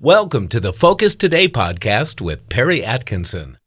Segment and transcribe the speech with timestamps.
[0.00, 3.58] Welcome to the Focus Today podcast with Perry Atkinson.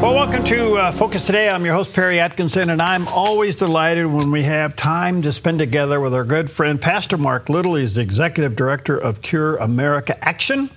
[0.00, 1.50] Well, welcome to uh, Focus Today.
[1.50, 5.58] I'm your host, Perry Atkinson, and I'm always delighted when we have time to spend
[5.58, 7.74] together with our good friend, Pastor Marc Little.
[7.74, 10.70] He's the Executive Director of Cure America Action,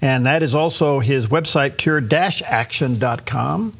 [0.00, 3.74] and that is also his website, cure-action.com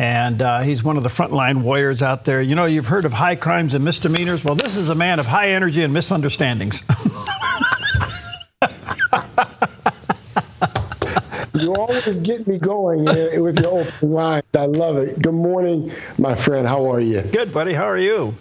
[0.00, 2.40] and uh, he's one of the frontline warriors out there.
[2.40, 4.42] You know, you've heard of high crimes and misdemeanors.
[4.42, 6.82] Well, this is a man of high energy and misunderstandings.
[11.52, 14.46] you always get me going with your open lines.
[14.56, 15.20] I love it.
[15.20, 16.66] Good morning, my friend.
[16.66, 17.20] How are you?
[17.20, 17.74] Good, buddy.
[17.74, 18.34] How are you?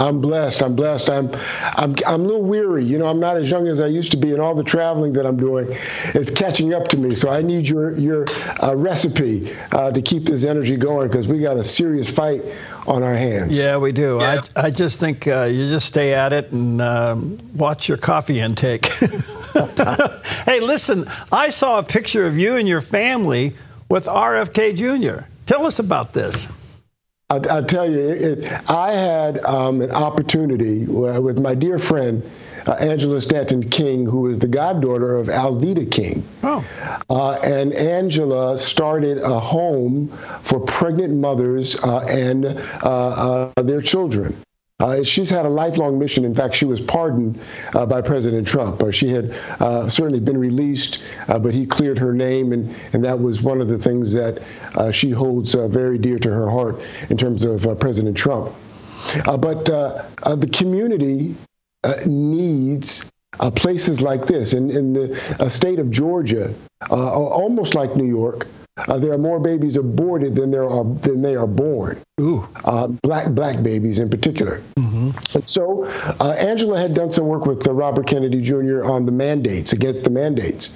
[0.00, 0.62] I'm blessed.
[0.62, 1.10] I'm blessed.
[1.10, 1.30] I'm,
[1.76, 2.82] I'm, I'm a little weary.
[2.82, 5.12] You know, I'm not as young as I used to be, and all the traveling
[5.12, 5.68] that I'm doing
[6.14, 7.14] is catching up to me.
[7.14, 8.24] So I need your, your
[8.62, 12.42] uh, recipe uh, to keep this energy going because we got a serious fight
[12.86, 13.58] on our hands.
[13.58, 14.16] Yeah, we do.
[14.20, 14.40] Yeah.
[14.56, 18.40] I, I just think uh, you just stay at it and um, watch your coffee
[18.40, 18.86] intake.
[20.46, 23.54] hey, listen, I saw a picture of you and your family
[23.90, 25.26] with RFK Jr.
[25.44, 26.59] Tell us about this.
[27.30, 32.28] I, I tell you, it, it, I had um, an opportunity with my dear friend
[32.66, 36.26] uh, Angela Stanton King, who is the goddaughter of Alveda King.
[36.42, 36.66] Oh.
[37.08, 40.08] Uh, and Angela started a home
[40.42, 44.36] for pregnant mothers uh, and uh, uh, their children.
[44.80, 46.24] Uh, she's had a lifelong mission.
[46.24, 47.38] In fact, she was pardoned
[47.74, 48.82] uh, by President Trump.
[48.92, 53.20] She had uh, certainly been released, uh, but he cleared her name, and, and that
[53.20, 54.42] was one of the things that
[54.74, 58.54] uh, she holds very dear to her heart in terms of President Trump.
[59.24, 61.34] but the community
[62.06, 63.10] needs
[63.54, 64.54] places like this.
[64.54, 66.54] In, in the state of Georgia,
[66.90, 68.46] almost like New York,
[68.88, 71.98] uh, there are more babies aborted than there are than they are born.
[72.20, 72.46] Ooh.
[72.64, 74.62] Uh, black black babies in particular.
[74.76, 75.36] Mm-hmm.
[75.36, 75.84] And so
[76.20, 78.84] uh, Angela had done some work with uh, Robert Kennedy Jr.
[78.84, 80.70] on the mandates against the mandates,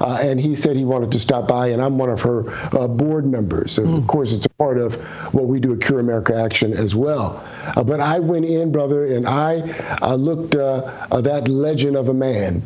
[0.00, 2.88] uh, and he said he wanted to stop by, and I'm one of her uh,
[2.88, 3.76] board members.
[3.76, 3.98] Mm.
[3.98, 4.94] Of course, it's a part of
[5.34, 7.44] what we do at Cure America Action as well.
[7.74, 12.62] but I went in, brother, and I looked that legend of a man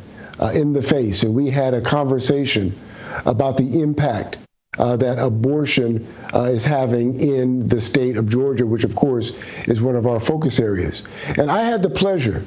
[0.54, 2.78] in the face, and we had a conversation
[3.26, 4.38] about the impact
[4.78, 9.32] uh, that abortion uh, is having in the state of Georgia, which of course
[9.66, 11.02] is one of our focus areas.
[11.36, 12.44] And I had the pleasure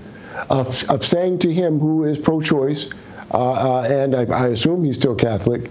[0.50, 2.90] of, of saying to him, who is pro choice,
[3.32, 5.70] uh, uh, and I, I, assume he's still Catholic,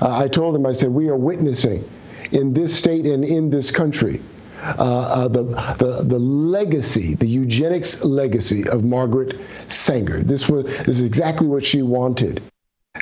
[0.00, 1.88] uh, I told him, I said, we are witnessing
[2.32, 4.20] in this state and in this country.
[4.60, 9.38] The, the, the legacy, the eugenics legacy of Margaret
[9.68, 10.20] Sanger.
[10.20, 12.42] This was this is exactly what she wanted.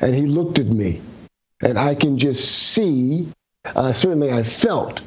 [0.00, 1.00] And he looked at me
[1.62, 3.28] and I can just see,
[3.64, 5.00] uh, certainly I felt,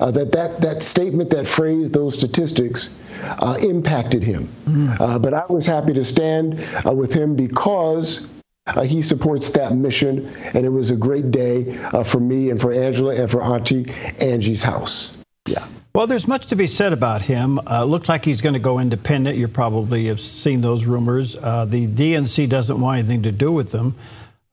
[0.00, 4.48] uh, that, that that statement, that phrase, those statistics uh, impacted him.
[4.64, 5.22] Mm.
[5.22, 8.28] but I was happy to stand uh, with him because
[8.66, 12.72] uh, he supports that mission, and it was a great day for me and for
[12.72, 13.86] Angela and for Auntie
[14.20, 15.16] Angie's house.
[15.46, 15.64] Yeah.
[15.94, 17.58] Well, there's much to be said about him.
[17.66, 19.38] Uh, looks like he's going to go independent.
[19.38, 21.36] You probably have seen those rumors.
[21.36, 23.94] Uh, the DNC doesn't want anything to do with them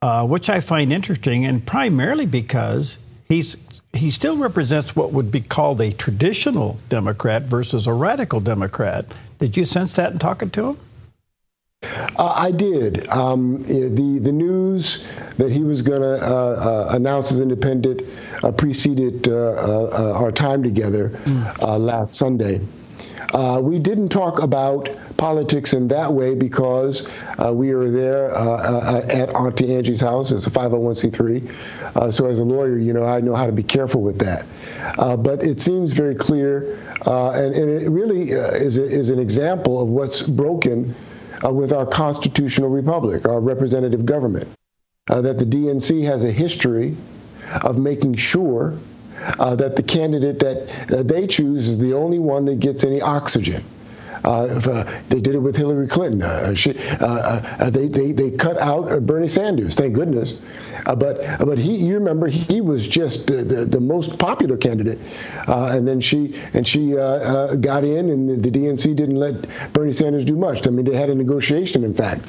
[0.04, 3.56] uh, which I find interesting, and primarily because he's
[3.94, 9.06] he still represents what would be called a traditional Democrat versus a radical Democrat.
[9.38, 10.76] Did you sense that in talking to him?
[12.18, 13.08] Uh, I did.
[13.08, 15.06] Um, the the news
[15.38, 18.02] that he was going to uh, uh, announce as independent
[18.42, 21.78] uh, preceded uh, uh, our time together mm.
[21.78, 22.60] last Sunday.
[23.34, 27.08] Uh, we didn't talk about politics in that way because
[27.44, 31.96] uh, we were there uh, uh at Auntie Angie's house as a 501c3.
[31.96, 34.46] Uh, so as a lawyer, you know, I know how to be careful with that.
[34.98, 39.82] Uh, but it seems very clear, and, and, it really is, a, is an example
[39.82, 40.94] of what's broken
[41.42, 44.46] with our constitutional republic, our representative government,
[45.06, 46.96] that the DNC has a history
[47.62, 48.78] of making sure
[49.38, 53.00] uh, that the candidate that uh, they choose is the only one that gets any
[53.00, 53.64] oxygen.
[54.24, 56.22] Uh, if, uh, they did it with Hillary Clinton.
[56.22, 60.32] Uh, she, uh, they, they, they cut out Bernie Sanders, thank goodness.
[60.84, 64.98] but but he, you remember, he was just the, the, the most popular candidate,
[65.46, 70.36] and then she and she got in, and the DNC didn't let Bernie Sanders do
[70.36, 70.66] much.
[70.66, 72.24] I mean, they had a negotiation, in fact,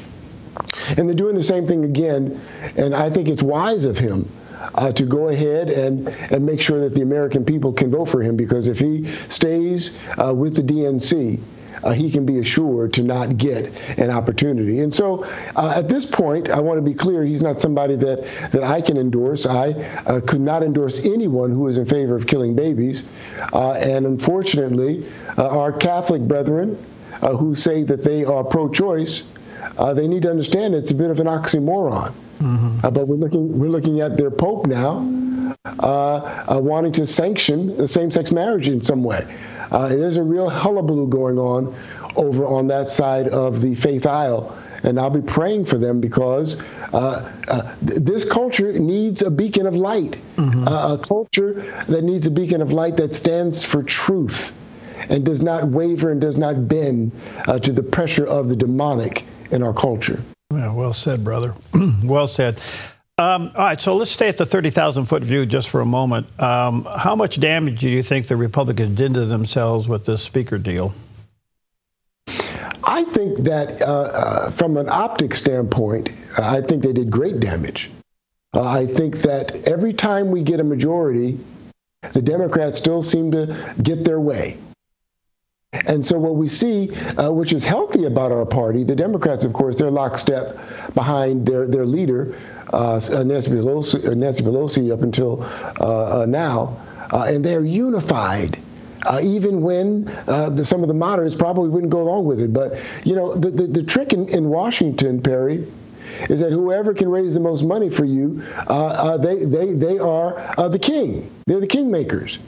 [0.97, 2.41] and they're doing the same thing again.
[2.75, 4.29] And I think it's wise of him
[4.75, 8.21] uh, to go ahead and, and make sure that the American people can vote for
[8.21, 11.39] him because if he stays uh, with the DNC,
[11.83, 14.79] uh, he can be assured to not get an opportunity.
[14.79, 15.25] And so
[15.55, 18.81] uh, at this point, I want to be clear, he's not somebody that, that I
[18.81, 19.45] can endorse.
[19.45, 19.71] I
[20.05, 23.07] uh, could not endorse anyone who is in favor of killing babies.
[23.53, 25.05] Uh, and unfortunately,
[25.37, 26.83] uh, our Catholic brethren
[27.21, 29.23] uh, who say that they are pro choice,
[29.93, 32.13] they need to understand it's a bit of an oxymoron.
[32.39, 32.81] Mm-hmm.
[32.81, 34.97] but we're looking, we're looking at their Pope now.
[36.59, 39.25] wanting to sanction same-sex marriage in some way.
[39.71, 41.73] Uh, there's a real hullabaloo going on
[42.15, 44.57] over on that side of the faith aisle.
[44.83, 46.61] And I'll be praying for them because
[46.93, 50.67] uh, uh, th- this culture needs a beacon of light, mm-hmm.
[50.67, 54.55] Uh, a culture that needs a beacon of light that stands for truth
[55.09, 57.11] and does not waver and does not bend
[57.47, 60.21] uh, to the pressure of the demonic in our culture.
[60.51, 61.53] Yeah, well said, brother.
[62.03, 62.59] well said.
[63.17, 66.27] Um, all right, so let's stay at the 30,000 foot view just for a moment.
[66.41, 70.57] Um, how much damage do you think the Republicans did to themselves with this speaker
[70.57, 70.93] deal?
[72.83, 77.89] I think that uh, uh, from an optic standpoint, I think they did great damage.
[78.53, 81.39] Uh, I think that every time we get a majority,
[82.13, 84.57] the Democrats still seem to get their way.
[85.87, 89.53] And so, what we see, uh, which is healthy about our party, the Democrats, of
[89.53, 90.57] course, they're lockstep
[90.93, 92.35] behind their, their leader,
[92.71, 95.43] uh, Nancy, Pelosi, uh, Nancy Pelosi, up until
[95.79, 96.77] uh, uh now,
[97.11, 98.59] uh, and they're unified.
[99.21, 102.51] even when the, some of the moderates probably wouldn't go along with it.
[102.51, 105.67] But, you know, the, the, the trick in, in Washington, Perry,
[106.29, 108.41] is that whoever can raise the most money for you,
[109.19, 111.29] they, they, they are the king.
[111.45, 112.39] They're the kingmakers.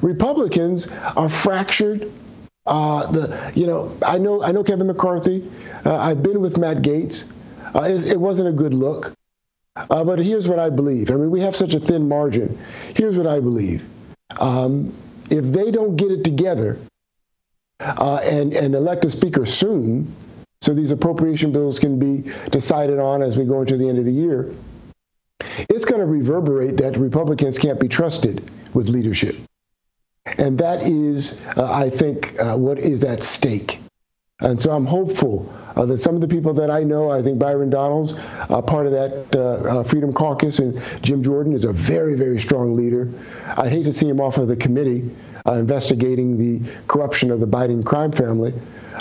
[0.00, 2.10] Republicans are fractured,
[2.66, 5.50] uh, the you know I know I know Kevin McCarthy.
[5.84, 7.30] Uh, I've been with Matt Gaetz.
[7.74, 9.12] Uh, it, it, wasn't a good look.
[9.76, 11.10] Uh, but here's what I believe.
[11.10, 12.58] I mean, we have such a thin margin.
[12.94, 13.88] Here's what I believe.
[14.38, 14.92] Um,
[15.30, 16.78] if they don't get it together
[17.78, 20.14] uh, and and elect a speaker soon,
[20.60, 24.04] so these appropriation bills can be decided on as we go into the end of
[24.04, 24.52] the year,
[25.68, 29.36] it's going to reverberate that Republicans can't be trusted with leadership.
[30.38, 33.80] And that is, uh, I think, uh, what is at stake.
[34.40, 37.38] And so I'm hopeful uh, that some of the people that I know, I think
[37.38, 41.72] Byron Donalds, uh, part of that uh, uh, Freedom Caucus, and Jim Jordan is a
[41.72, 43.10] very, very strong leader.
[43.56, 45.10] I'd hate to see him off of the committee
[45.46, 48.52] investigating the corruption of the Biden crime family.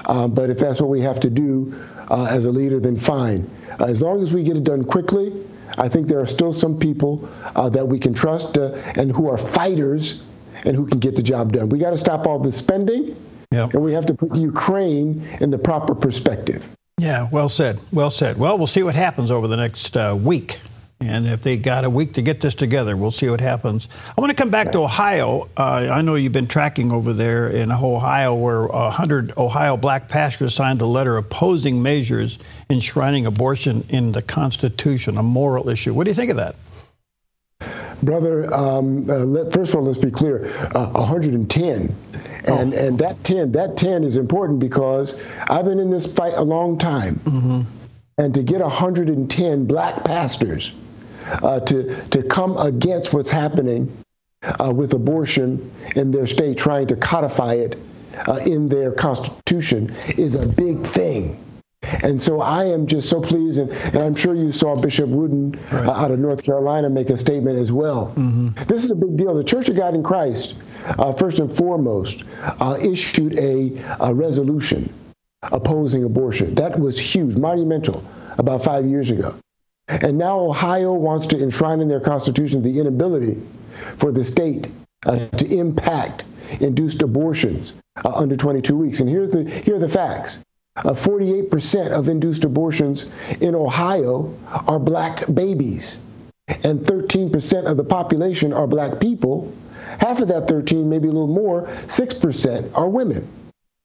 [0.08, 1.76] but if that's what we have to do
[2.10, 3.48] as a leader, then fine.
[3.80, 5.32] as long as we get it done quickly,
[5.78, 7.18] I think there are still some people
[7.56, 10.24] that we can trust and who are fighters
[10.66, 11.70] and who can get the job done.
[11.70, 13.16] We got to stop all the spending,
[13.52, 13.74] yep.
[13.74, 16.68] and we have to put Ukraine in the proper perspective.
[17.00, 17.80] Yeah, well said.
[17.94, 18.38] Well said.
[18.38, 20.60] Well, we'll see what happens over the next uh, week.
[21.02, 23.88] And if they got a week to get this together, we'll see what happens.
[24.06, 25.48] I want to come back to Ohio.
[25.56, 30.54] Uh, I know you've been tracking over there in Ohio, where 100 Ohio black pastors
[30.54, 32.38] signed a letter opposing measures
[32.70, 35.94] enshrining abortion in the Constitution, a moral issue.
[35.94, 36.58] What do you think of that?
[38.04, 38.54] Brother.
[38.54, 41.96] Um, uh, let, first of all, let's be clear: uh, 110,
[42.46, 42.78] and oh.
[42.78, 46.78] and that 10, that 10 is important because I've been in this fight a long
[46.78, 47.62] time, mm-hmm.
[48.18, 50.72] and to get 110 black pastors
[51.28, 53.92] uh, to to come against what's happening
[54.44, 57.78] uh, with abortion in their state, trying to codify it
[58.28, 61.44] uh, in their constitution, is a big thing.
[62.04, 65.52] And so I am just so pleased, and, and I'm sure you saw Bishop Wooden
[65.72, 65.86] right.
[65.86, 68.08] uh, out of North Carolina make a statement as well.
[68.16, 68.50] Mm-hmm.
[68.68, 69.34] This is a big deal.
[69.34, 70.56] The Church of God in Christ,
[70.86, 74.94] uh, first and foremost, uh, issued a, a, resolution
[75.44, 76.56] opposing abortion.
[76.56, 78.04] That was huge, monumental,
[78.38, 79.36] about five years ago.
[79.88, 83.42] And now Ohio wants to enshrine in their constitution the inability
[83.98, 84.68] for the state
[85.06, 86.26] uh, to impact
[86.60, 89.00] induced abortions uh, under 22 weeks.
[89.00, 90.40] And here's the, here are the facts.
[90.80, 93.10] Uh, 48% of induced abortions
[93.42, 94.34] in Ohio
[94.68, 96.02] are black babies,
[96.48, 99.54] and 13% of the population are black people.
[100.00, 103.28] Half of that 13, maybe a little more, 6% are women.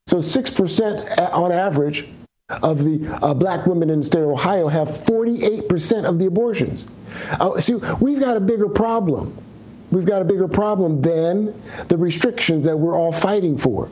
[0.07, 2.07] So 6% on average
[2.51, 6.87] of the uh, black women in the state of Ohio have 48% of the abortions.
[7.41, 9.37] Uh, see, we've got a bigger problem.
[9.91, 11.55] We've got a bigger problem than
[11.89, 13.89] the restrictions that we're all fighting for.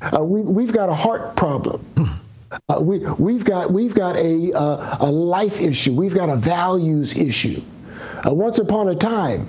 [0.00, 1.84] Uh, we, we've got a heart problem.
[2.68, 5.92] Uh, we, we've got, we've got a, uh, a life issue.
[5.94, 7.60] We've got a values issue.
[8.26, 9.48] Uh, once upon a time,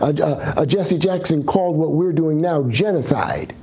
[0.00, 3.54] uh, uh, uh, Jesse Jackson called what we're doing now genocide.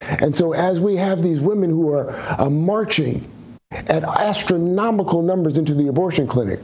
[0.00, 3.30] And so, as we have these women who are marching
[3.70, 6.60] at astronomical numbers into the abortion clinic,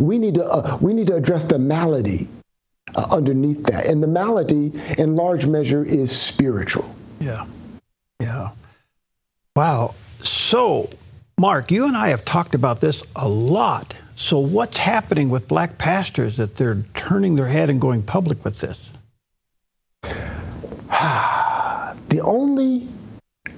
[0.00, 2.28] we need to, we need to address the malady
[2.96, 3.86] underneath that.
[3.86, 6.92] And the malady, in large measure, is spiritual.
[7.20, 7.46] Yeah.
[8.20, 8.50] Yeah.
[9.58, 9.96] Wow.
[10.22, 10.88] So,
[11.40, 13.96] Marc, you and I have talked about this a lot.
[14.14, 18.60] So, what's happening with black pastors that they're turning their head and going public with
[18.60, 18.90] this?
[22.08, 22.86] the only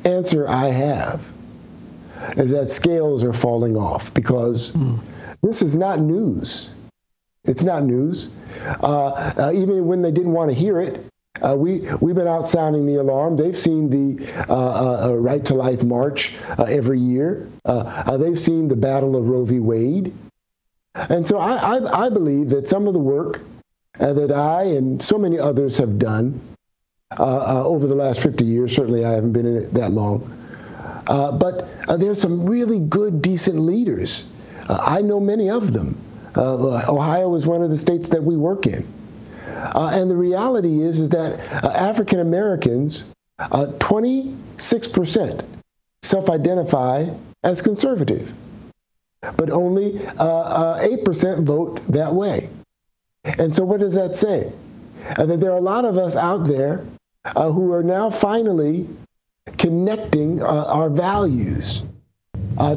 [0.07, 1.23] answer I have
[2.35, 5.05] is that scales are falling off because mm.
[5.43, 6.73] this is not news.
[7.45, 8.31] It's not news.
[8.83, 11.10] Uh, uh, even when they didn't want to hear it,
[11.43, 13.37] uh, we we've been out sounding the alarm.
[13.37, 17.49] They've seen the uh, uh, uh Right to Life March uh, every year.
[17.65, 19.59] Uh, they've seen the Battle of Roe v.
[19.59, 20.13] Wade,
[20.95, 23.41] and so I, I, I believe that some of the work
[23.99, 26.41] that I and so many others have done
[27.19, 28.75] over the last 50 years.
[28.75, 30.31] Certainly, I haven't been in it that long,
[31.07, 31.69] but
[31.99, 34.25] there's some really good, decent leaders.
[34.69, 36.01] I know many of them.
[36.37, 38.87] Ohio is one of the states that we work in.
[39.61, 43.05] Uh, and the reality is, is that uh, African Americans,
[43.39, 45.45] 26% uh,
[46.03, 47.11] self-identify
[47.43, 48.33] as conservative,
[49.37, 52.49] but only 8% uh, vote that way.
[53.25, 54.53] And so, what does that say?
[55.17, 56.85] that there are a lot of us out there
[57.35, 58.87] who are now finally
[59.57, 61.83] connecting our values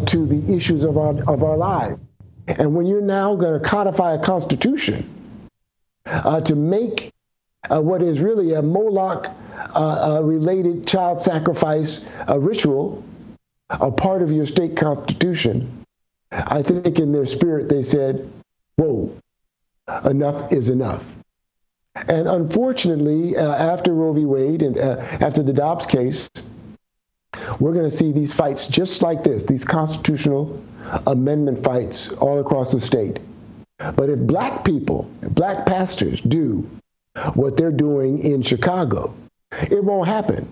[0.05, 1.99] to the issues of our, of our lives.
[2.47, 5.22] And when you're now going to codify a constitution
[6.05, 7.11] uh, to make
[7.69, 9.27] uh, what is really a Moloch
[9.75, 13.03] uh, uh related child sacrifice ritual
[13.69, 15.85] a part of your state constitution,
[16.31, 18.29] I think in their spirit they said,
[18.75, 19.15] whoa,
[20.05, 21.05] enough is enough.
[21.95, 24.25] And unfortunately, uh, after Roe v.
[24.25, 26.29] Wade and uh, after the Dobbs case,
[27.59, 30.61] we're going to see these fights just like this, these constitutional
[31.05, 33.19] amendment fights all across the state.
[33.77, 36.69] But if black people, black pastors do
[37.33, 39.13] what they're doing in Chicago,
[39.69, 40.47] it won't happen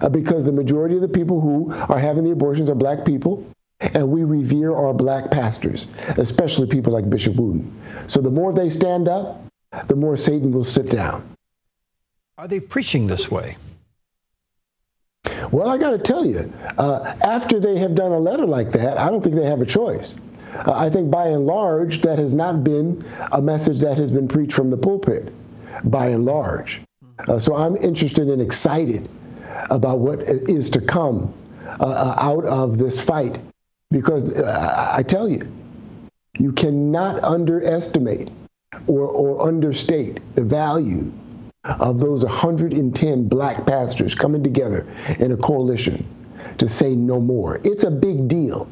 [0.00, 3.46] uh, because the majority of the people who are having the abortions are black people,
[3.80, 7.80] and we revere our black pastors, especially people like Bishop Wooden.
[8.06, 9.42] So the more they stand up,
[9.86, 11.22] the more Satan will sit down.
[12.38, 13.56] Are they preaching this way?
[15.50, 18.98] Well, I got to tell you, uh, after they have done a letter like that,
[18.98, 20.14] I don't think they have a choice.
[20.54, 24.28] Uh, I think by and large, that has not been a message that has been
[24.28, 25.32] preached from the pulpit,
[25.84, 26.80] by and large.
[27.26, 29.08] Uh, so I'm interested and excited
[29.70, 31.32] about what is to come
[31.80, 33.38] uh, uh out of this fight
[33.90, 35.46] because uh, I tell you,
[36.38, 38.30] you cannot underestimate
[38.86, 41.10] or, or understate the value
[41.64, 44.86] of those 110 black pastors coming together
[45.18, 46.06] in a coalition
[46.58, 47.60] to say no more.
[47.64, 48.68] It's a big deal.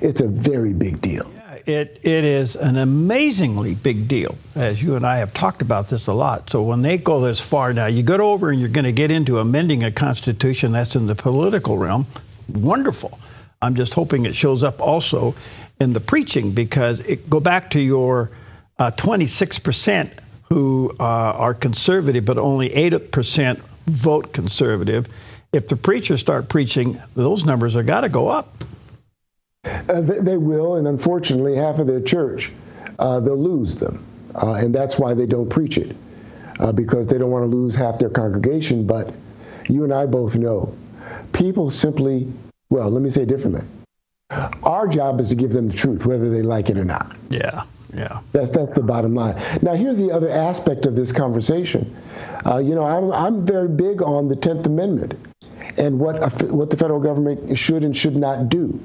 [0.00, 1.30] It's a very big deal.
[1.34, 5.88] Yeah, it, it is an amazingly big deal, as you and I have talked about
[5.88, 6.50] this a lot.
[6.50, 9.10] So when they go this far now, you get over and you're going to get
[9.10, 12.06] into amending a constitution that's in the political realm.
[12.48, 13.18] Wonderful.
[13.62, 15.34] I'm just hoping it shows up also
[15.80, 18.30] in the preaching because it go back to your
[18.78, 20.10] uh, 26%
[20.50, 25.08] who uh, are conservative, but only 8% vote conservative.
[25.52, 28.54] If the preachers start preaching, those numbers are got to go up.
[29.88, 32.52] Uh, they, they, will, and unfortunately, half of their church,
[32.98, 34.04] uh, they'll lose them.
[34.34, 35.96] Uh, and that's why they don't preach it,
[36.60, 38.86] uh, because they don't want to lose half their congregation.
[38.86, 39.12] But
[39.68, 40.74] you and I both know
[41.32, 42.32] people simply,
[42.70, 43.62] well, let me say it differently.
[44.62, 47.16] Our job is to give them the truth, whether they like it or not.
[47.28, 47.62] Yeah.
[47.94, 48.20] Yeah.
[48.32, 49.40] That's that's the bottom line.
[49.62, 51.94] Now, here's the other aspect of this conversation.
[52.44, 55.14] Uh, you know, I'm I'm very big on the Tenth Amendment
[55.78, 58.78] and what a, what the federal government should and should not do.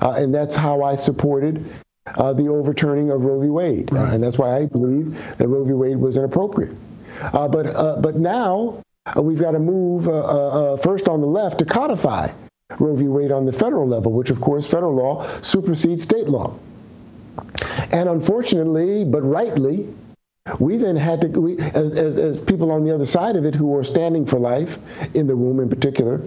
[0.00, 1.64] Uh, and that's how I supported
[2.06, 3.48] uh, the overturning of Roe v.
[3.48, 3.92] Wade.
[3.92, 4.14] Right.
[4.14, 5.72] and that's why I believe that Roe v.
[5.72, 6.74] Wade was inappropriate.
[7.20, 10.04] Uh, but, uh, but now uh, we've got to move
[10.82, 12.30] first on the left to codify
[12.78, 13.08] Roe v.
[13.08, 16.54] Wade on the federal level, which, of course, federal law supersedes state law.
[17.92, 19.92] And unfortunately, but rightly,
[20.58, 23.54] we then had to, we, as, as, as people on the other side of it
[23.54, 24.78] who are standing for life,
[25.14, 26.22] in the womb in particular,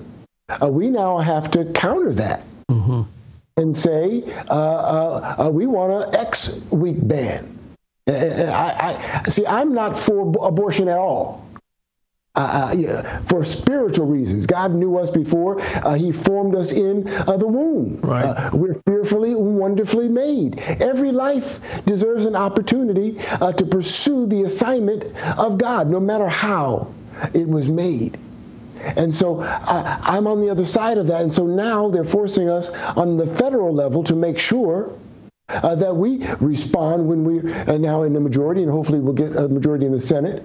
[0.62, 2.44] uh, we now have to counter that.
[2.70, 3.19] Mm-hmm
[3.60, 7.56] and say, uh, uh, uh we want an X week ban.
[8.08, 11.46] I, I, see, I'm not for abortion at all.
[12.36, 14.46] Uh, yeah, for spiritual reasons.
[14.46, 18.00] God knew us before uh, He formed us in uh, the womb.
[18.02, 18.52] Right.
[18.54, 20.58] we're fearfully, wonderfully made.
[20.60, 25.04] Every life deserves an opportunity to pursue the assignment
[25.38, 26.94] of God, no matter how
[27.34, 28.18] it was made.
[28.82, 31.22] And so I, am on the other side of that.
[31.22, 34.92] And so now they're forcing us on the federal level to make sure
[35.50, 39.36] uh, that we respond when we are now in the majority, and hopefully we'll get
[39.36, 40.44] a majority in the Senate,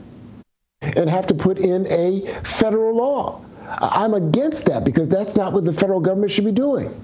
[0.80, 5.64] and have to put in a federal law I'm against that because that's not what
[5.64, 6.94] the federal government should be doing.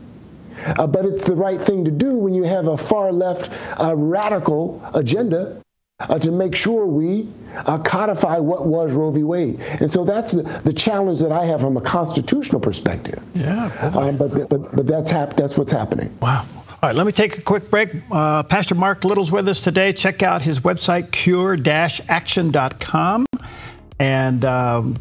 [0.67, 3.95] Uh, but it's the right thing to do when you have a far left uh,
[3.97, 5.63] radical agenda
[6.00, 9.23] uh, to make sure we uh, codify what was Roe v.
[9.23, 9.61] Wade.
[9.80, 13.23] And so that's the, the challenge that I have from a constitutional perspective.
[13.35, 13.71] Yeah.
[13.95, 16.16] Um, but, but, but that's, hap- that's what's happening.
[16.21, 16.47] Wow.
[16.83, 17.90] All right, let me take a quick break.
[18.11, 19.92] Uh, Pastor Marc Little's with us today.
[19.92, 23.26] Check out his website, cure-action.com,
[23.99, 24.97] and um,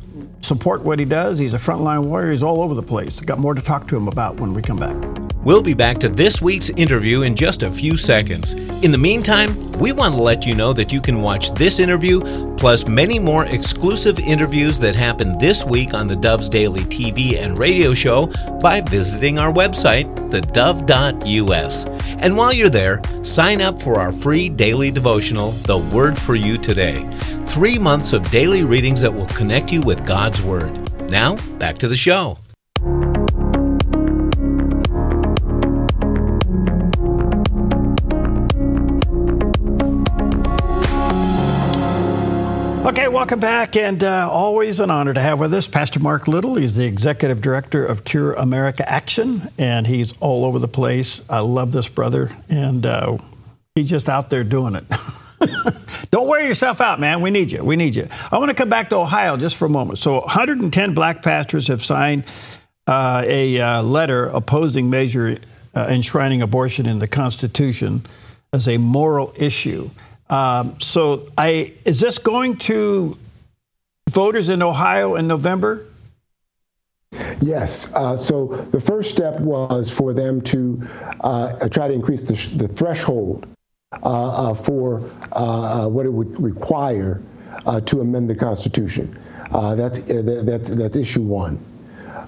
[0.49, 1.37] support what he does.
[1.37, 2.31] He's a frontline warrior.
[2.31, 3.19] He's all over the place.
[3.21, 4.95] Got more to talk to him about when we come back.
[5.43, 8.53] We'll be back to this week's interview in just a few seconds.
[8.83, 12.19] In the meantime, we want to let you know that you can watch this interview
[12.57, 17.57] plus many more exclusive interviews that happen this week on the Dove's Daily TV and
[17.57, 18.25] radio show
[18.59, 21.85] by visiting our website, thedove.us.
[22.19, 26.57] And while you're there, sign up for our free daily devotional, The Word for You
[26.57, 27.05] Today.
[27.45, 31.09] Three months of daily readings that will connect you with God's Word.
[31.09, 32.37] Now, back to the show.
[42.89, 46.55] Okay, welcome back, and uh, always an honor to have with us Pastor Marc Little.
[46.55, 51.21] He's the executive director of Cure America Action, and he's all over the place.
[51.29, 53.17] I love this brother, and uh,
[53.75, 54.85] he's just out there doing it.
[56.11, 57.21] Don't wear yourself out, man.
[57.21, 57.63] We need you.
[57.63, 58.07] We need you.
[58.31, 59.99] I want to come back to Ohio just for a moment.
[59.99, 62.23] So, 110 black pastors have signed
[62.87, 65.37] uh, a uh, letter opposing measure
[65.75, 68.01] uh, enshrining abortion in the Constitution
[68.51, 69.89] as a moral issue.
[70.31, 73.15] Um, so, I is this going to
[74.09, 75.85] voters in Ohio in November?
[77.41, 77.93] Yes.
[77.93, 80.87] Uh, so the first step was for them to
[81.21, 83.47] uh, try to increase the, the threshold
[84.53, 87.21] for uh, uh, what it would require
[87.85, 89.17] to amend the Constitution.
[89.51, 91.63] that's, that's, that's issue one.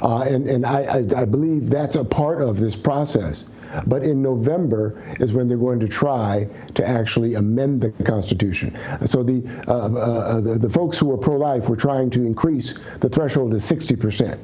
[0.01, 3.45] and and I, I, believe that's a part of this process.
[3.87, 8.77] But in November is when they're going to try to actually amend the Constitution.
[9.05, 13.07] So the, uh, uh, the, the, folks who are pro-life were trying to increase the
[13.07, 14.37] threshold to 60%.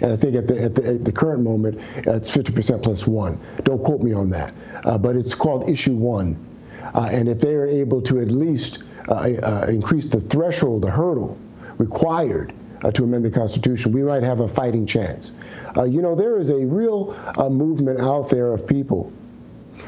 [0.00, 3.38] And I think at the, at the, at the current moment, it's 50% plus one.
[3.62, 4.52] Don't quote me on that.
[4.84, 6.36] Uh, but it's called issue one.
[6.94, 10.90] Uh, and if they are able to at least uh, uh, increase the threshold, the
[10.90, 11.38] hurdle
[11.78, 12.52] required
[12.92, 15.32] to amend the Constitution, we might have a fighting chance.
[15.76, 19.12] Uh, you know, there is a real uh, movement out there of people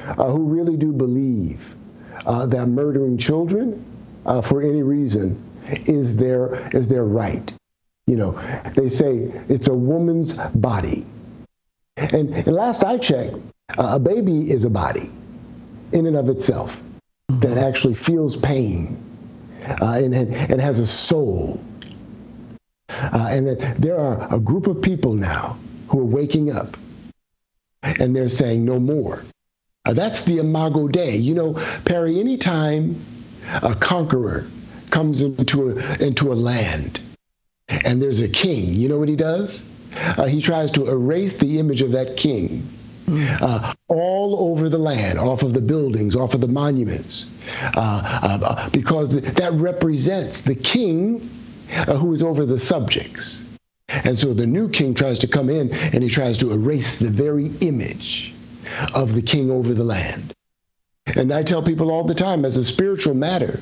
[0.06, 1.76] uh, who really do believe
[2.24, 3.84] uh, that murdering children
[4.24, 5.42] uh, for any reason
[5.86, 7.52] is their is their right.
[8.06, 8.32] You know,
[8.76, 11.04] they say it's a woman's body,
[11.96, 13.34] and, and last I checked,
[13.76, 15.10] a baby is a body
[15.92, 16.80] in and of itself
[17.28, 18.96] that actually feels pain
[19.80, 21.60] uh, and, and, has a soul.
[22.88, 25.58] Uh, and that there are a group of people now
[25.88, 26.76] who are waking up
[27.82, 29.24] and they're saying no more.
[29.84, 31.16] Uh, that's the Imago Dei.
[31.16, 32.96] You know, Perry, anytime
[33.62, 34.46] a conqueror
[34.90, 37.00] comes into a, into a land
[37.68, 39.64] and there's a king, you know what he does?
[39.96, 42.68] Uh, he tries to erase the image of that king
[43.08, 47.30] uh, all over the land, off of the buildings, off of the monuments,
[47.76, 51.28] uh, uh, because that represents the king
[51.72, 53.44] uh, who is over the subjects.
[53.88, 57.10] And so the new king tries to come in and he tries to erase the
[57.10, 58.34] very image
[58.94, 60.32] of the king over the land.
[61.14, 63.60] And I tell people all the time, as a spiritual matter,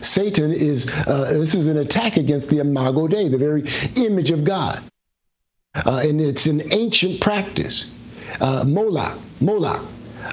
[0.00, 3.64] Satan is, uh, this is an attack against the Imago Dei, the very
[3.96, 4.80] image of God.
[5.74, 7.90] Uh, and it's an ancient practice.
[8.40, 9.82] Uh, Moloch, Moloch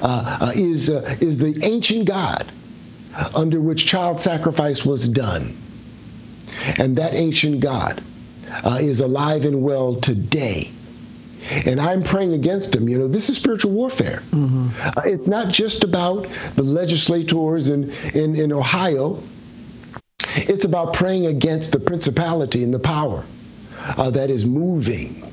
[0.01, 2.51] uh, uh, is, uh, is the ancient God
[3.33, 5.55] under which child sacrifice was done.
[6.77, 8.03] And that ancient God
[8.63, 10.71] uh, is alive and well today.
[11.65, 12.89] And I'm praying against him.
[12.89, 14.21] You know, this is spiritual warfare.
[14.31, 14.99] Mm-hmm.
[14.99, 19.21] Uh, it's not just about the legislators in, in, in Ohio.
[20.35, 23.23] It's about praying against the principality and the power
[23.97, 25.23] uh, that is moving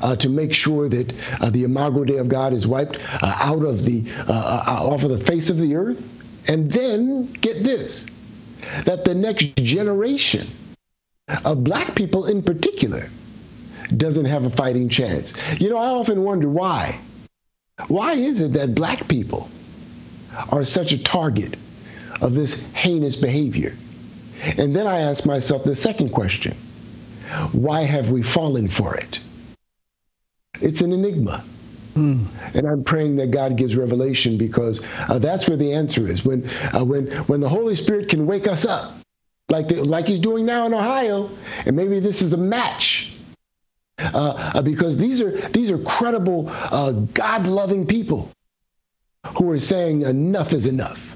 [0.00, 3.64] uh, to make sure that uh, the imago Dei of God is wiped uh, out
[3.64, 6.06] of the uh, off of the face of the earth,
[6.48, 8.06] and then get this:
[8.84, 10.46] that the next generation
[11.44, 13.08] of black people in particular
[13.96, 15.34] doesn't have a fighting chance.
[15.60, 16.98] You know, I often wonder why.
[17.88, 19.48] Why is it that black people
[20.50, 21.56] are such a target
[22.20, 23.74] of this heinous behavior?
[24.58, 26.56] And then I ask myself the second question
[27.52, 29.20] why have we fallen for it?
[30.60, 31.44] It's an enigma.
[31.94, 32.26] Mm.
[32.54, 36.24] And I'm praying that God gives revelation because uh, that's where the answer is.
[36.24, 38.94] When, uh, when, when the Holy Spirit can wake us up
[39.48, 41.28] like the, like he's doing now in Ohio,
[41.66, 43.16] and maybe this is a match
[43.98, 48.30] uh, uh because these are these are credible, uh, God-loving people
[49.36, 51.06] who are saying enough is enough.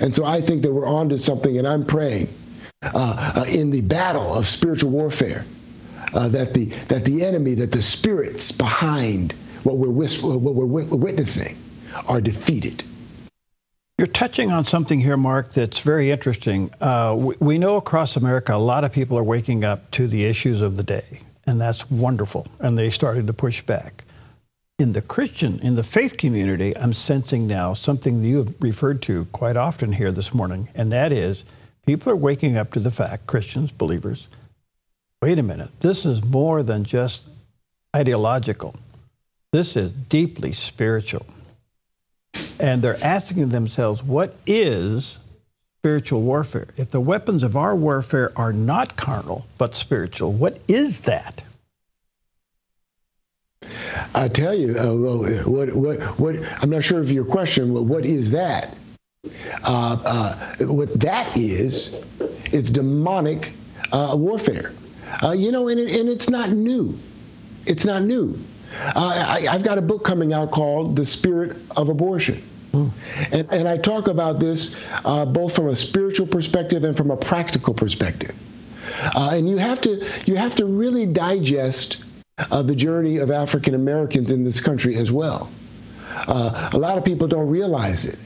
[0.00, 2.28] And so I think that we're onto something, and I'm praying
[2.82, 5.44] uh, uh, in the battle of spiritual warfare
[6.14, 9.32] uh, that the that the enemy, that the spirits behind
[9.64, 11.56] what we're what we're witnessing,
[12.06, 12.82] are defeated.
[13.98, 16.70] You're touching on something here, Marc, that's very interesting.
[16.80, 20.24] Uh, we, we know across America a lot of people are waking up to the
[20.24, 22.48] issues of the day, and that's wonderful.
[22.58, 24.04] And they started to push back
[24.82, 29.00] in the Christian, in the faith community, I'm sensing now something that you have referred
[29.02, 31.44] to quite often here this morning, and that is
[31.86, 34.26] people are waking up to the fact, Christians, believers,
[35.22, 37.22] wait a minute, this is more than just
[37.94, 38.74] ideological.
[39.52, 41.24] This is deeply spiritual.
[42.58, 45.18] And they're asking themselves, what is
[45.78, 46.68] spiritual warfare?
[46.76, 51.44] If the weapons of our warfare are not carnal, but spiritual, what is that?
[54.14, 54.92] I tell you, uh,
[55.46, 58.74] what, what, what, I'm not sure of your question, but what is that?
[59.62, 61.94] Uh, uh, what that is,
[62.46, 63.52] it's demonic
[63.92, 64.72] uh, warfare.
[65.22, 66.98] Uh, you know, and, it, and it's not new.
[67.66, 68.38] It's not new.
[68.94, 72.42] Uh, I, have got a book coming out called The Spirit of Abortion.
[72.72, 72.92] Mm.
[73.32, 77.74] And, and, I talk about this both from a spiritual perspective and from a practical
[77.74, 78.34] perspective.
[79.14, 82.02] and you have to you have to really digest
[82.38, 85.50] uh, the journey of African Americans in this country as well.
[86.14, 88.18] Uh, a lot of people don't realize it,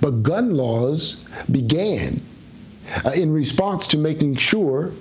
[0.00, 2.20] but gun laws began
[3.04, 4.92] uh, in response to making sure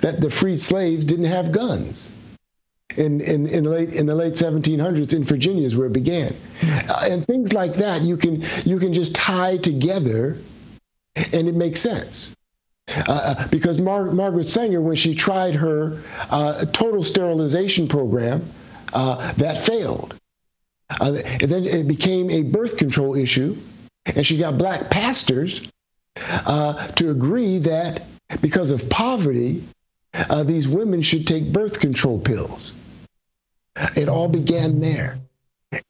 [0.00, 2.14] that the freed slaves didn't have guns.
[2.96, 6.34] In, in, in, late, in the late 1700s in Virginia is where it began.
[6.62, 10.38] Uh, and things like that you can, you can just tie together
[11.32, 12.34] and it makes sense.
[12.88, 18.48] Uh, uh, because Mar- Margaret Sanger, when she tried her uh, total sterilization program,
[18.92, 20.14] uh, that failed.
[21.00, 23.56] Uh, and then it became a birth control issue,
[24.06, 25.70] and she got black pastors
[26.16, 28.04] to agree that
[28.40, 29.62] because of poverty,
[30.44, 32.72] these women should take birth control pills.
[33.96, 35.18] It all began there.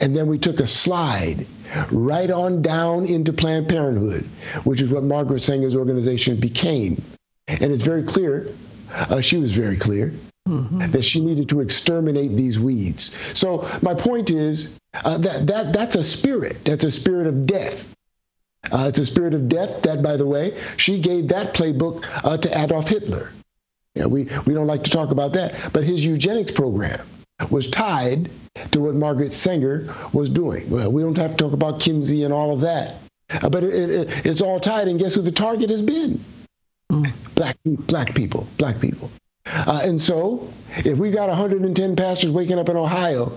[0.01, 1.47] And then we took a slide
[1.93, 4.25] right on down into Planned Parenthood,
[4.65, 7.01] which is what Margaret Sanger's organization became.
[7.47, 8.49] And it's very clear,
[8.93, 10.13] uh, she was very clear,
[10.49, 10.91] mm-hmm.
[10.91, 13.17] that she needed to exterminate these weeds.
[13.39, 16.65] So my point is uh, that, that that's a spirit.
[16.65, 17.95] That's a spirit of death.
[18.73, 22.37] Uh, it's a spirit of death that, by the way, she gave that playbook uh,
[22.37, 23.31] to Adolf Hitler.
[23.99, 27.05] Yeah, we, we don't like to talk about that, but his eugenics program
[27.51, 28.31] was tied
[28.71, 30.71] to what Margaret Sanger was doing.
[30.71, 32.95] Well, we don't have to talk about Kinsey and all of that,
[33.43, 34.87] uh, but it, it, it's all tied.
[34.87, 36.23] And guess who the target has been?
[37.35, 39.11] Black, black people, black people.
[39.47, 43.33] Uh, and so, if we got 110 pastors waking up in Ohio,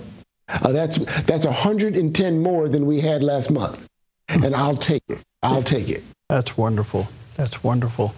[0.48, 3.84] uh, that's that's 110 more than we had last month,
[4.30, 5.24] and I'll take it.
[5.42, 6.04] I'll take it.
[6.30, 7.08] That's wonderful.
[7.36, 8.14] That's wonderful.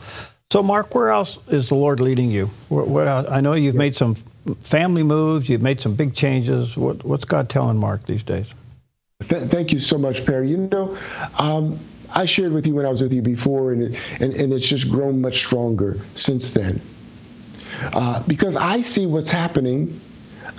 [0.53, 2.47] So, Marc, where else is the Lord leading you?
[2.71, 4.13] I know you've made some
[4.61, 6.77] family moves, you've made some big changes.
[6.77, 8.53] What, what's God telling Marc these days?
[9.27, 10.51] Th- thank you so much, Perry.
[10.51, 10.95] You know,
[11.39, 11.79] um,
[12.13, 14.67] I shared with you when I was with you before, and, it, and, and it's
[14.67, 16.79] just grown much stronger since then.
[17.91, 19.99] Uh, because I see what's happening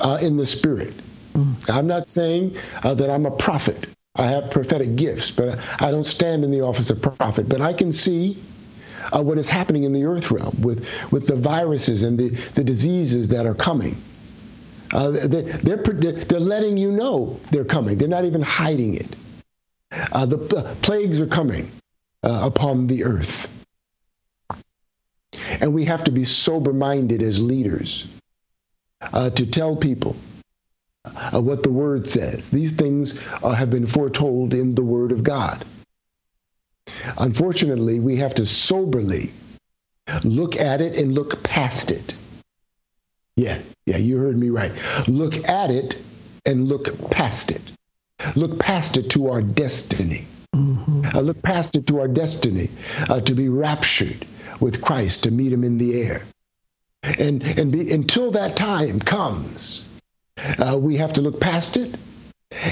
[0.00, 0.92] uh, in the spirit.
[1.34, 1.70] Mm.
[1.72, 3.86] I'm not saying uh, that I'm a prophet.
[4.16, 7.48] I have prophetic gifts, but I don't stand in the office of prophet.
[7.48, 8.42] But I can see
[9.12, 12.64] uh, what is happening in the earth realm with, with the viruses and the, the
[12.64, 13.96] diseases that are coming.
[14.92, 17.98] Uh, they, they're, they're letting you know they're coming.
[17.98, 19.16] They're not even hiding it.
[19.90, 20.38] Uh, the
[20.82, 21.70] plagues are coming
[22.22, 23.50] uh, upon the earth.
[25.60, 28.06] And we have to be sober minded as leaders
[29.00, 30.16] uh, to tell people
[31.04, 32.50] uh, what the Word says.
[32.50, 35.64] These things have been foretold in the Word of God.
[37.18, 39.30] Unfortunately, we have to soberly
[40.22, 42.14] look at it and look past it.
[43.36, 44.72] Yeah, yeah, you heard me right.
[45.08, 46.00] Look at it
[46.46, 47.62] and look past it.
[48.36, 50.26] Look past it to our destiny.
[50.54, 51.16] Mm-hmm.
[51.16, 52.70] Uh, look past it to our destiny
[53.08, 54.24] uh, to be raptured
[54.60, 56.22] with Christ, to meet him in the air.
[57.02, 59.86] And, and be, until that time comes,
[60.58, 61.96] uh, we have to look past it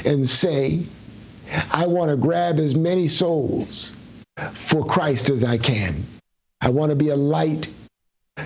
[0.06, 0.86] and say,
[1.70, 3.90] I want to grab as many souls
[4.50, 6.04] for Christ as I can.
[6.60, 7.72] I want to be a light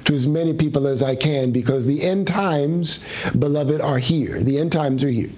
[0.05, 3.05] to as many people as I can because the end times,
[3.39, 4.41] beloved, are here.
[4.41, 5.31] The end times are here.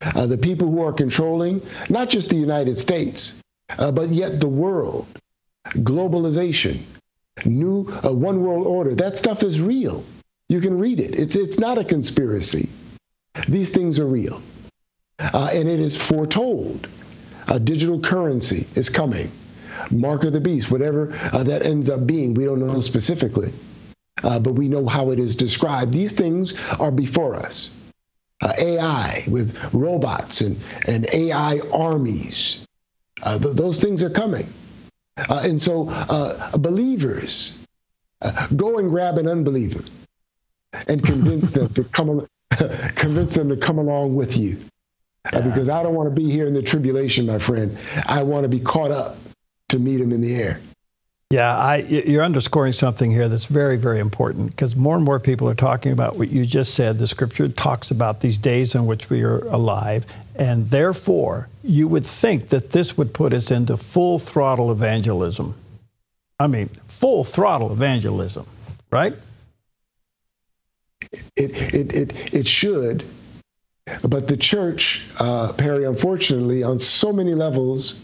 [0.00, 3.40] Uh, the people who are controlling not just the United States,
[3.78, 5.06] uh, but yet the world,
[5.66, 6.80] globalization,
[7.44, 10.04] new uh, one world order, that stuff is real.
[10.48, 11.14] You can read it.
[11.14, 12.68] It's, it's not a conspiracy.
[13.48, 14.40] These things are real.
[15.18, 16.88] Uh, and it is foretold.
[17.48, 19.30] A digital currency is coming.
[19.90, 23.52] Mark of the beast, whatever uh, that ends up being, we don't know specifically,
[24.22, 25.92] uh, but we know how it is described.
[25.92, 27.70] These things are before us.
[28.40, 32.64] Uh, AI with robots and, and AI armies.
[33.24, 34.46] Uh, th- those things are coming.
[35.16, 35.84] Uh, and so,
[36.56, 37.58] believers,
[38.54, 39.82] go and grab an unbeliever
[40.86, 42.26] and convince them to come
[42.94, 44.58] convince them to come along with you.
[45.32, 45.40] Yeah.
[45.40, 47.76] Uh, because I don't want to be here in the tribulation, my friend.
[48.06, 49.16] I want to be caught up
[49.68, 50.60] to meet him in the air.
[51.30, 55.46] Yeah, I, you're underscoring something here that's very, very important because more and more people
[55.46, 56.98] are talking about what you just said.
[56.98, 62.06] The scripture talks about these days in which we are alive, and therefore, you would
[62.06, 65.54] think that this would put us into full throttle evangelism.
[66.40, 68.46] I mean, full throttle evangelism,
[68.90, 69.12] right?
[71.36, 73.04] It, it, it, it should.
[74.02, 78.00] But the church, uh, Perry, unfortunately, on so many levels,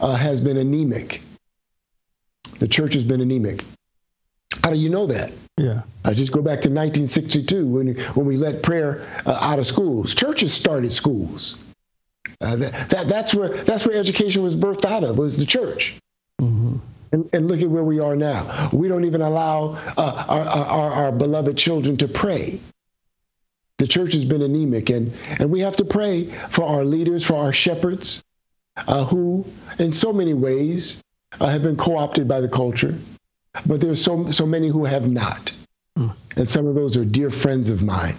[0.00, 1.20] uh, has been anemic.
[2.58, 3.64] The church has been anemic.
[4.62, 5.32] How do you know that?
[5.56, 5.82] Yeah.
[6.04, 10.14] I just go back to 1962 when when we let prayer uh, out of schools.
[10.14, 11.56] Churches started schools.
[12.40, 15.96] Uh, that, that that's where that's where education was birthed out of was the church.
[16.40, 16.76] Mm-hmm.
[17.12, 18.68] And, and, look at where we are now.
[18.72, 22.58] We don't even allow uh, our, our, our beloved children to pray.
[23.78, 27.34] The church has been anemic, and, and we have to pray for our leaders, for
[27.34, 28.23] our shepherds,
[28.76, 29.44] uh, who,
[29.78, 31.02] in so many ways,
[31.40, 32.98] uh, have been co opted by the culture.
[33.66, 35.52] But there's so, so many who have not.
[35.96, 36.16] Mm.
[36.36, 38.16] And some of those are dear friends of mine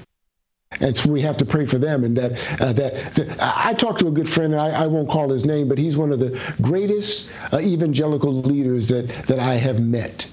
[0.82, 2.04] and so we have to pray for them.
[2.04, 5.10] And that uh, that, that, I talked to a good friend, and I, I, won't
[5.10, 9.56] call his name, but he's one of the greatest uh, evangelical leaders that that I
[9.56, 10.28] have met.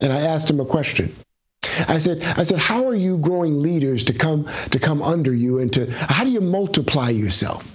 [0.00, 1.14] And I asked him a question.
[1.88, 5.58] I said, I said, how are you growing leaders to come to come under you,
[5.58, 7.66] and to how do you multiply yourself?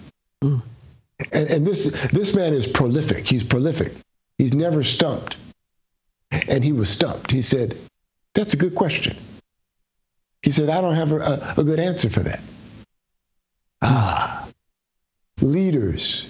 [0.44, 0.64] Mm.
[1.32, 3.28] And, and this this man is prolific.
[3.28, 3.94] He's prolific.
[4.38, 5.38] He's never stumped.
[6.32, 7.32] And he was stumped.
[7.32, 7.78] He said,
[8.34, 9.16] "That's a good question."
[10.44, 12.42] He said, I don't have a, a good answer for that.
[13.82, 14.48] Ah,
[15.42, 16.28] leaders,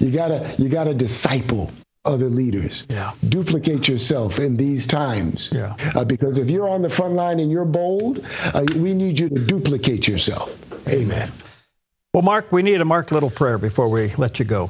[0.00, 1.70] you gotta you gotta disciple
[2.04, 2.84] other leaders.
[2.88, 3.12] Yeah.
[3.28, 5.50] Duplicate yourself in these times.
[5.52, 5.76] Yeah.
[5.94, 9.28] Uh, because if you're on the front line and you're bold, uh, we need you
[9.28, 10.56] to duplicate yourself.
[10.88, 11.30] Amen.
[12.14, 14.68] Well, Marc, we need a Marc Little prayer before we let you go.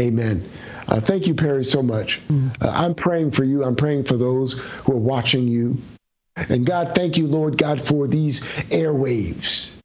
[0.00, 0.44] Amen.
[0.88, 2.20] Uh, thank you, Perry, so much.
[2.26, 2.56] Mm.
[2.60, 3.62] I'm praying for you.
[3.62, 5.76] I'm praying for those who are watching you.
[6.34, 9.76] And God, thank you, Lord God, for these airwaves.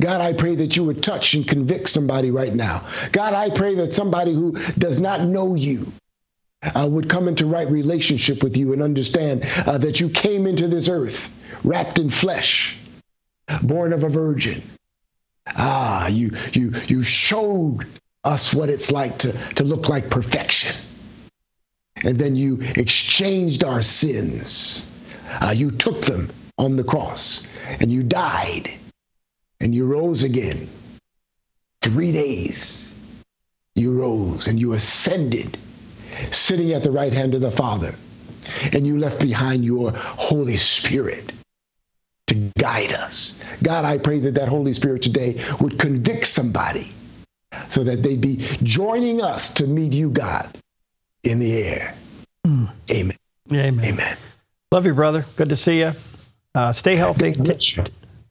[0.00, 2.84] God, I pray that you would touch and convict somebody right now.
[3.12, 5.92] God, I pray that somebody who does not know you
[6.62, 10.66] uh, would come into right relationship with you and understand uh, that you came into
[10.66, 12.76] this earth wrapped in flesh,
[13.62, 14.60] born of a virgin.
[15.46, 17.86] Ah, you you you showed
[18.24, 20.76] us what it's like to, to look like perfection.
[21.96, 24.86] And then you exchanged our sins
[25.40, 27.46] uh, you took them on the cross
[27.80, 28.70] and you died
[29.60, 30.68] and you rose again.
[31.80, 32.92] Three days
[33.74, 35.56] you rose and you ascended,
[36.30, 37.94] sitting at the right hand of the Father.
[38.72, 41.32] And you left behind your Holy Spirit
[42.28, 43.40] to guide us.
[43.62, 46.92] God, I pray that that Holy Spirit today would convict somebody
[47.68, 50.56] so that they'd be joining us to meet you, God,
[51.24, 51.94] in the air.
[52.46, 52.72] Mm.
[52.90, 53.16] Amen.
[53.52, 53.84] Amen.
[53.84, 54.16] Amen.
[54.70, 55.24] Love you, brother.
[55.36, 55.92] Good to see you.
[56.54, 57.34] Uh, stay healthy.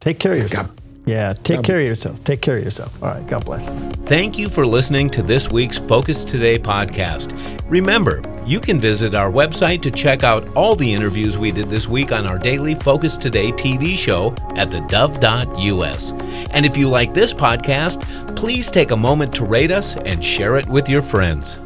[0.00, 0.70] take care of yourself.
[1.04, 2.22] Yeah, take care of yourself.
[2.24, 3.02] Take care of yourself.
[3.02, 3.68] All right, God bless.
[4.06, 7.36] Thank you for listening to this week's Focus Today podcast.
[7.68, 11.88] Remember, you can visit our website to check out all the interviews we did this
[11.88, 16.12] week on our daily Focus Today TV show at thedove.us.
[16.50, 20.56] And if you like this podcast, please take a moment to rate us and share
[20.56, 21.58] it with your friends.